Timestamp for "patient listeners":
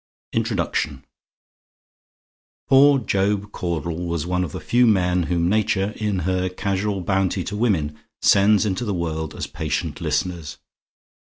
9.45-10.57